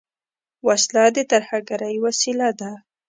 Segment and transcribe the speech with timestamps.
[0.67, 2.71] وسله د ترهګرۍ وسیله ده